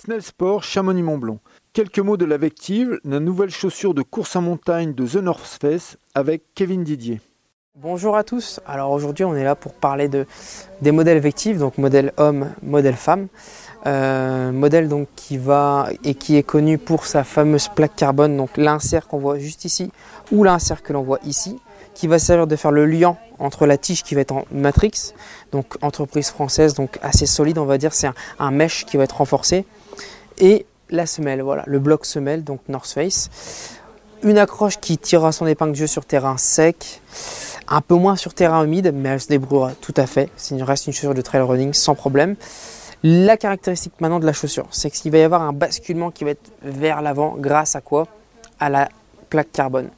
[0.00, 1.40] Snell Sport Chamonix-Mont-Blanc.
[1.72, 5.58] Quelques mots de la Vective, la nouvelle chaussure de course en montagne de The North
[5.60, 7.20] Face avec Kevin Didier.
[7.74, 8.60] Bonjour à tous.
[8.64, 10.24] Alors aujourd'hui, on est là pour parler de,
[10.82, 13.26] des modèles Vective, donc modèle homme, modèle femme.
[13.86, 18.56] Euh, modèle donc qui va et qui est connu pour sa fameuse plaque carbone, donc
[18.56, 19.90] l'insert qu'on voit juste ici
[20.30, 21.58] ou l'insert que l'on voit ici,
[21.94, 25.12] qui va servir de faire le lien entre la tige qui va être en matrix,
[25.52, 29.04] donc entreprise française, donc assez solide, on va dire, c'est un, un mesh qui va
[29.04, 29.64] être renforcé,
[30.40, 33.30] et la semelle, voilà, le bloc semelle, donc North Face.
[34.22, 37.00] Une accroche qui tirera son épingle de jeu sur terrain sec,
[37.68, 40.30] un peu moins sur terrain humide, mais elle se débrouillera tout à fait.
[40.50, 42.34] Il reste une chaussure de trail running sans problème.
[43.04, 46.30] La caractéristique maintenant de la chaussure, c'est qu'il va y avoir un basculement qui va
[46.30, 48.08] être vers l'avant grâce à quoi?
[48.58, 48.88] À la
[49.30, 49.90] plaque carbone.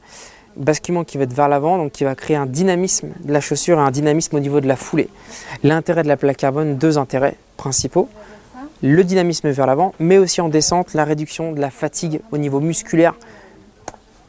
[0.55, 3.79] Basculement qui va être vers l'avant, donc qui va créer un dynamisme de la chaussure
[3.79, 5.09] et un dynamisme au niveau de la foulée.
[5.63, 8.07] L'intérêt de la plaque carbone, deux intérêts principaux
[8.81, 12.59] le dynamisme vers l'avant, mais aussi en descente, la réduction de la fatigue au niveau
[12.59, 13.15] musculaire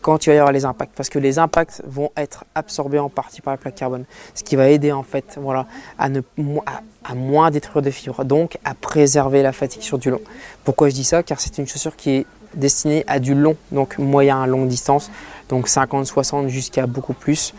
[0.02, 3.08] quand il va y avoir les impacts, parce que les impacts vont être absorbés en
[3.08, 6.20] partie par la plaque carbone, ce qui va aider en fait voilà, à, ne,
[7.04, 10.20] à, moins détruire de fibres, donc à préserver la fatigue sur du long.
[10.64, 11.22] Pourquoi je dis ça?
[11.22, 15.10] Car c'est une chaussure qui est destinée à du long, donc moyen à longue distance,
[15.48, 17.54] donc 50-60 jusqu'à beaucoup plus.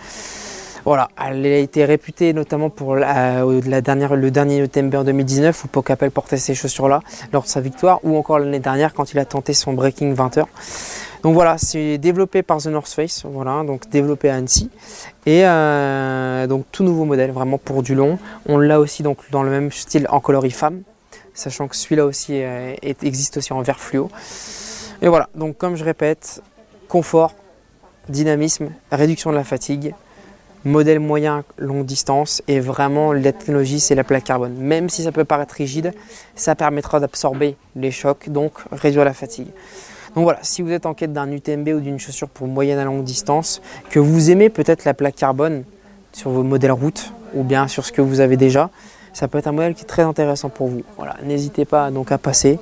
[0.85, 3.45] Voilà, elle a été réputée notamment pour la,
[3.81, 6.99] dernière, le dernier UTMB en 2019 où Pocapel portait ces chaussures-là
[7.31, 10.39] lors de sa victoire, ou encore l'année dernière quand il a tenté son breaking 20
[10.39, 10.49] heures.
[11.23, 14.69] Donc voilà, c'est développé par The North Face, voilà, donc développé à Annecy.
[15.25, 18.19] Et euh, donc tout nouveau modèle, vraiment pour du long.
[18.45, 20.81] On l'a aussi donc dans le même style en coloris femme,
[21.33, 24.09] sachant que celui-là aussi euh, existe aussi en vert fluo.
[25.01, 26.43] Et voilà, donc comme je répète,
[26.89, 27.33] confort,
[28.09, 29.95] dynamisme, réduction de la fatigue,
[30.65, 34.53] modèle moyen longue distance et vraiment la technologie c'est la plaque carbone.
[34.57, 35.93] Même si ça peut paraître rigide,
[36.35, 39.47] ça permettra d'absorber les chocs, donc réduire la fatigue.
[40.15, 42.85] Donc voilà, si vous êtes en quête d'un UTMB ou d'une chaussure pour moyenne à
[42.85, 45.63] longue distance, que vous aimez peut-être la plaque carbone
[46.11, 48.69] sur vos modèles route ou bien sur ce que vous avez déjà,
[49.13, 50.83] ça peut être un modèle qui est très intéressant pour vous.
[50.97, 52.59] Voilà, n'hésitez pas donc à passer.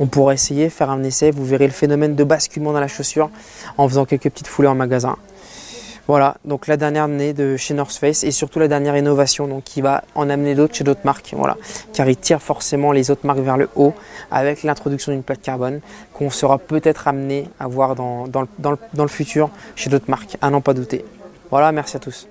[0.00, 1.30] On pourra essayer, faire un essai.
[1.30, 3.30] Vous verrez le phénomène de basculement dans la chaussure
[3.78, 5.16] en faisant quelques petites foulées en magasin.
[6.08, 9.62] Voilà, donc la dernière année de chez North Face et surtout la dernière innovation donc
[9.62, 11.56] qui va en amener d'autres chez d'autres marques, voilà,
[11.92, 13.94] car il tire forcément les autres marques vers le haut
[14.30, 15.80] avec l'introduction d'une plaque carbone
[16.12, 20.74] qu'on sera peut-être amené à voir dans, le futur chez d'autres marques, à n'en pas
[20.74, 21.04] douter.
[21.50, 22.26] Voilà, merci à tous.